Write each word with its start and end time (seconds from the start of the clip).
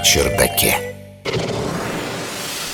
чердаке. 0.00 0.76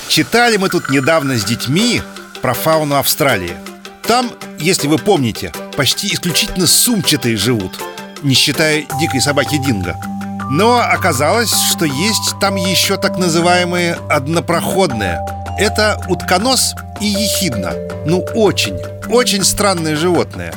Читали 0.07 0.57
мы 0.57 0.69
тут 0.69 0.89
недавно 0.89 1.37
с 1.37 1.43
детьми 1.43 2.01
про 2.41 2.53
фауну 2.53 2.97
Австралии. 2.97 3.53
Там, 4.05 4.29
если 4.59 4.87
вы 4.87 4.97
помните, 4.97 5.53
почти 5.77 6.07
исключительно 6.07 6.67
сумчатые 6.67 7.37
живут, 7.37 7.79
не 8.21 8.33
считая 8.33 8.83
дикой 8.99 9.21
собаки 9.21 9.57
Динго. 9.57 9.95
Но 10.49 10.79
оказалось, 10.79 11.53
что 11.71 11.85
есть 11.85 12.37
там 12.41 12.57
еще 12.57 12.97
так 12.97 13.17
называемые 13.17 13.93
однопроходные. 14.09 15.25
Это 15.57 15.97
утконос 16.09 16.75
и 16.99 17.05
ехидна. 17.05 17.73
Ну, 18.05 18.25
очень, 18.35 18.77
очень 19.07 19.45
странные 19.45 19.95
животные. 19.95 20.53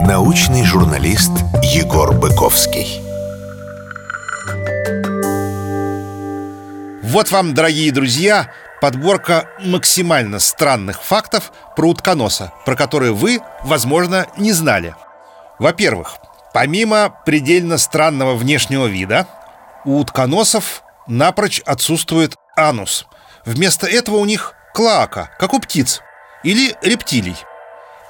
Научный 0.00 0.64
журналист 0.64 1.30
Егор 1.62 2.12
Быковский. 2.12 3.09
Вот 7.02 7.30
вам, 7.30 7.54
дорогие 7.54 7.90
друзья, 7.92 8.52
подборка 8.82 9.48
максимально 9.60 10.38
странных 10.38 11.02
фактов 11.02 11.50
про 11.74 11.88
утконоса, 11.88 12.52
про 12.66 12.76
которые 12.76 13.12
вы, 13.12 13.40
возможно, 13.64 14.26
не 14.36 14.52
знали. 14.52 14.94
Во-первых, 15.58 16.18
помимо 16.52 17.08
предельно 17.24 17.78
странного 17.78 18.34
внешнего 18.34 18.86
вида, 18.86 19.26
у 19.86 19.98
утконосов 19.98 20.82
напрочь 21.06 21.62
отсутствует 21.64 22.34
анус. 22.54 23.06
Вместо 23.46 23.86
этого 23.86 24.16
у 24.16 24.26
них 24.26 24.52
клоака, 24.74 25.30
как 25.38 25.54
у 25.54 25.58
птиц, 25.58 26.02
или 26.44 26.76
рептилий. 26.82 27.36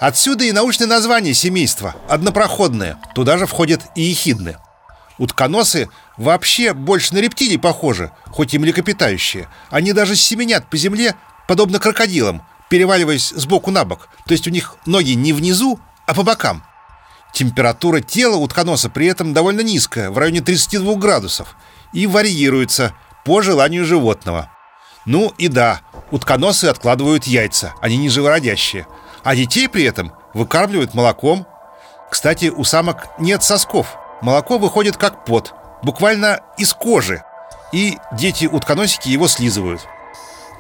Отсюда 0.01 0.45
и 0.45 0.53
научное 0.53 0.89
название 0.89 1.35
семейства– 1.35 1.95
однопроходное. 2.09 2.97
Туда 3.15 3.39
же 3.39 3.47
входят 3.47 3.83
и 3.95 4.03
ехидны– 4.03 4.57
Утконосы 5.21 5.91
вообще 6.17 6.73
больше 6.73 7.13
на 7.13 7.19
рептилий 7.19 7.59
похожи, 7.59 8.11
хоть 8.29 8.55
и 8.55 8.59
млекопитающие. 8.59 9.49
Они 9.69 9.93
даже 9.93 10.17
семенят 10.17 10.71
по 10.71 10.79
земле, 10.79 11.15
подобно 11.47 11.79
крокодилам, 11.79 12.43
переваливаясь 12.71 13.29
с 13.29 13.45
боку 13.45 13.71
на 13.71 13.85
бок. 13.85 14.09
То 14.25 14.33
есть 14.33 14.47
у 14.47 14.51
них 14.51 14.77
ноги 14.87 15.13
не 15.13 15.35
внизу, 15.35 15.79
а 16.07 16.15
по 16.15 16.23
бокам. 16.23 16.65
Температура 17.35 18.01
тела 18.01 18.37
утконоса 18.37 18.89
при 18.89 19.09
этом 19.09 19.35
довольно 19.35 19.61
низкая, 19.61 20.11
в 20.11 20.17
районе 20.17 20.41
32 20.41 20.95
градусов, 20.95 21.55
и 21.93 22.07
варьируется 22.07 22.95
по 23.27 23.43
желанию 23.43 23.85
животного. 23.85 24.51
Ну 25.05 25.35
и 25.37 25.49
да, 25.49 25.83
утконосы 26.11 26.65
откладывают 26.65 27.25
яйца, 27.25 27.75
они 27.83 27.99
не 27.99 28.09
живородящие, 28.09 28.87
а 29.23 29.37
детей 29.37 29.69
при 29.69 29.85
этом 29.85 30.15
выкармливают 30.33 30.95
молоком. 30.95 31.47
Кстати, 32.11 32.47
у 32.47 32.65
самок 32.65 33.09
нет 33.19 33.43
сосков– 33.43 33.99
молоко 34.21 34.59
выходит 34.59 34.97
как 34.97 35.25
пот, 35.25 35.55
буквально 35.83 36.41
из 36.59 36.73
кожи, 36.75 37.23
и 37.73 37.99
дети-утконосики 38.13 39.09
его 39.09 39.29
слизывают. 39.29 39.87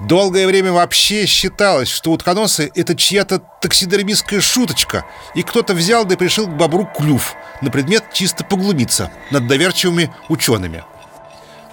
Долгое 0.01 0.47
время 0.47 0.73
вообще 0.73 1.27
считалось, 1.27 1.89
что 1.89 2.13
утконосы— 2.13 2.73
это 2.75 2.97
чья-то 2.97 3.43
таксидермистская 3.61 4.41
шуточка, 4.41 5.05
и 5.35 5.43
кто-то 5.43 5.75
взял 5.75 6.07
да 6.07 6.17
пришил 6.17 6.47
к 6.47 6.57
бобру 6.57 6.87
клюв 6.87 7.35
на 7.61 7.71
предмет 7.71 8.05
чисто 8.13 8.43
поглумиться 8.43 9.13
над 9.31 9.47
доверчивыми 9.47 10.11
учеными. 10.31 10.85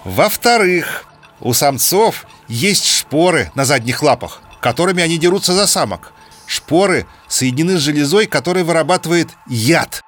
Во-вторых, 0.04 1.06
у 1.40 1.54
самцов 1.54 2.26
есть 2.48 2.86
шпоры 2.86 3.50
на 3.54 3.64
задних 3.64 4.02
лапах, 4.02 4.42
которыми 4.60 5.02
они 5.02 5.16
дерутся 5.16 5.54
за 5.54 5.66
самок. 5.66 6.12
Шпоры 6.46 7.06
соединены 7.28 7.78
с 7.78 7.82
железой, 7.82 8.26
которая 8.26 8.64
вырабатывает 8.64 9.30
яд, 9.46 10.02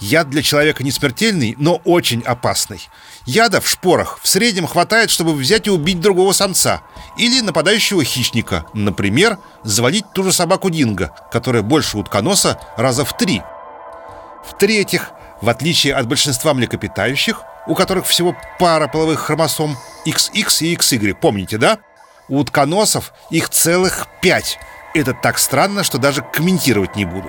Яд 0.00 0.30
для 0.30 0.42
человека 0.42 0.84
не 0.84 0.90
смертельный, 0.90 1.54
но 1.58 1.76
очень 1.84 2.22
опасный. 2.22 2.88
Яда 3.26 3.60
в 3.60 3.68
шпорах 3.68 4.20
в 4.22 4.28
среднем 4.28 4.66
хватает, 4.66 5.10
чтобы 5.10 5.34
взять 5.34 5.66
и 5.66 5.70
убить 5.70 6.00
другого 6.00 6.32
самца 6.32 6.82
или 7.16 7.40
нападающего 7.40 8.04
хищника, 8.04 8.64
например, 8.74 9.38
завалить 9.64 10.12
ту 10.14 10.22
же 10.24 10.32
собаку 10.32 10.70
Динго, 10.70 11.12
которая 11.32 11.62
больше 11.62 11.98
утконоса 11.98 12.60
раза 12.76 13.04
в 13.04 13.16
три. 13.16 13.42
В-третьих, 14.48 15.10
в 15.42 15.48
отличие 15.48 15.94
от 15.94 16.06
большинства 16.06 16.54
млекопитающих, 16.54 17.42
у 17.66 17.74
которых 17.74 18.06
всего 18.06 18.36
пара 18.58 18.88
половых 18.88 19.20
хромосом 19.20 19.76
XX 20.06 20.64
и 20.64 20.74
XY, 20.74 21.14
помните, 21.14 21.58
да? 21.58 21.78
У 22.28 22.38
утконосов 22.38 23.12
их 23.30 23.50
целых 23.50 24.06
пять. 24.22 24.58
Это 24.94 25.12
так 25.12 25.38
странно, 25.38 25.84
что 25.84 25.98
даже 25.98 26.22
комментировать 26.22 26.96
не 26.96 27.04
буду. 27.04 27.28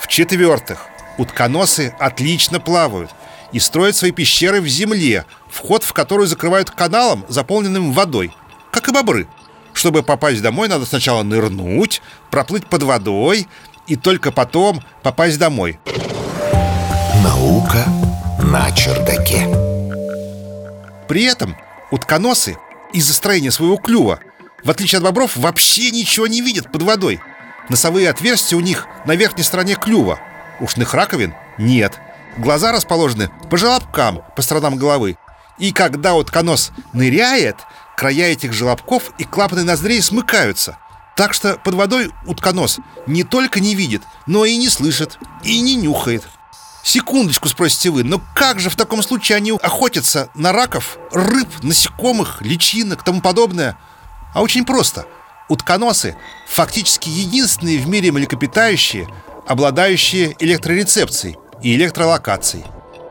В-четвертых, 0.00 0.86
Утконосы 1.18 1.92
отлично 1.98 2.60
плавают 2.60 3.10
и 3.50 3.58
строят 3.58 3.96
свои 3.96 4.12
пещеры 4.12 4.60
в 4.60 4.68
земле, 4.68 5.24
вход 5.50 5.82
в 5.82 5.92
которую 5.92 6.28
закрывают 6.28 6.70
каналом, 6.70 7.26
заполненным 7.28 7.92
водой, 7.92 8.32
как 8.70 8.88
и 8.88 8.92
бобры. 8.92 9.26
Чтобы 9.72 10.04
попасть 10.04 10.42
домой, 10.42 10.68
надо 10.68 10.86
сначала 10.86 11.24
нырнуть, 11.24 12.00
проплыть 12.30 12.66
под 12.66 12.84
водой 12.84 13.48
и 13.88 13.96
только 13.96 14.30
потом 14.30 14.80
попасть 15.02 15.38
домой. 15.38 15.80
Наука 17.24 17.84
на 18.44 18.70
чердаке. 18.70 19.48
При 21.08 21.24
этом 21.24 21.56
утконосы 21.90 22.56
из-за 22.92 23.12
строения 23.12 23.50
своего 23.50 23.76
клюва, 23.76 24.20
в 24.62 24.70
отличие 24.70 24.98
от 24.98 25.04
бобров, 25.04 25.36
вообще 25.36 25.90
ничего 25.90 26.28
не 26.28 26.42
видят 26.42 26.70
под 26.70 26.82
водой. 26.82 27.20
Носовые 27.68 28.08
отверстия 28.08 28.56
у 28.56 28.60
них 28.60 28.86
на 29.04 29.16
верхней 29.16 29.42
стороне 29.42 29.74
клюва– 29.74 30.20
Ушных 30.60 30.94
раковин 30.94 31.34
нет. 31.56 31.98
Глаза 32.36 32.72
расположены 32.72 33.30
по 33.50 33.56
желобкам 33.56 34.22
по 34.36 34.42
сторонам 34.42 34.76
головы. 34.76 35.16
И 35.58 35.72
когда 35.72 36.14
утконос 36.14 36.72
ныряет, 36.92 37.56
края 37.96 38.28
этих 38.28 38.52
желобков 38.52 39.12
и 39.18 39.24
клапаны 39.24 39.64
ноздрей 39.64 40.00
смыкаются. 40.00 40.78
Так 41.16 41.34
что 41.34 41.56
под 41.56 41.74
водой 41.74 42.12
утконос 42.26 42.78
не 43.06 43.24
только 43.24 43.58
не 43.58 43.74
видит, 43.74 44.02
но 44.26 44.44
и 44.44 44.56
не 44.56 44.68
слышит, 44.68 45.18
и 45.42 45.60
не 45.60 45.74
нюхает. 45.74 46.24
Секундочку, 46.84 47.48
спросите 47.48 47.90
вы, 47.90 48.04
но 48.04 48.20
как 48.34 48.60
же 48.60 48.70
в 48.70 48.76
таком 48.76 49.02
случае 49.02 49.36
они 49.36 49.50
охотятся 49.50 50.30
на 50.34 50.52
раков, 50.52 50.96
рыб, 51.10 51.48
насекомых, 51.62 52.40
личинок, 52.40 53.02
тому 53.02 53.20
подобное? 53.20 53.76
А 54.32 54.42
очень 54.42 54.64
просто. 54.64 55.06
Утконосы 55.48 56.16
фактически 56.46 57.08
единственные 57.08 57.78
в 57.78 57.88
мире 57.88 58.12
млекопитающие, 58.12 59.08
обладающие 59.48 60.36
электрорецепцией 60.38 61.36
и 61.62 61.74
электролокацией. 61.74 62.64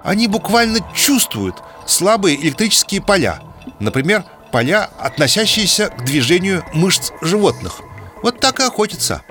Они 0.04 0.28
буквально 0.28 0.80
чувствуют 0.96 1.56
слабые 1.86 2.40
электрические 2.40 3.02
поля, 3.02 3.40
например, 3.80 4.24
поля, 4.52 4.90
относящиеся 5.00 5.90
к 5.90 6.06
движению 6.06 6.64
мышц 6.74 7.12
животных. 7.22 7.82
Вот 8.24 8.40
так 8.40 8.60
и 8.60 8.64
охотятся. 8.64 9.24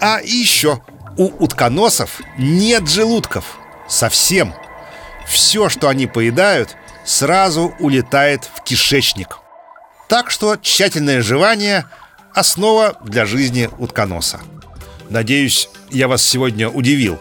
А 0.00 0.20
еще 0.22 0.80
у 1.16 1.26
утконосов 1.42 2.20
нет 2.38 2.88
желудков. 2.88 3.58
Совсем. 3.88 4.54
Все, 5.26 5.68
что 5.68 5.88
они 5.88 6.06
поедают, 6.06 6.76
сразу 7.04 7.74
улетает 7.80 8.48
в 8.54 8.62
кишечник. 8.62 9.38
Так 10.08 10.30
что 10.30 10.56
тщательное 10.56 11.22
жевание– 11.22 11.86
основа 12.34 12.96
для 13.02 13.26
жизни 13.26 13.68
утконоса. 13.78 14.40
Надеюсь, 15.08 15.68
я 15.90 16.08
вас 16.08 16.22
сегодня 16.22 16.68
удивил. 16.68 17.20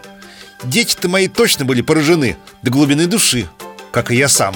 Дети-то 0.64 1.10
мои 1.10 1.28
точно 1.28 1.66
были 1.66 1.82
поражены 1.82 2.38
до 2.62 2.72
глубины 2.72 3.08
души, 3.08 3.48
как 3.92 4.12
и 4.12 4.16
я 4.16 4.28
сам. 4.28 4.56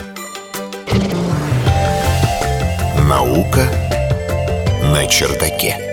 Наука 3.07 3.69
на 4.83 5.05
чердаке. 5.07 5.88